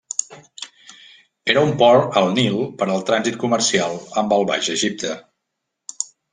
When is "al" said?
2.23-2.31, 2.95-3.05